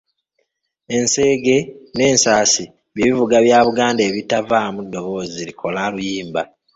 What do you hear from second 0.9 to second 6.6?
Enseege n’Ensaasi bye'bivuga bya Buganda ebitavaamu ddoboozi likola luyimba.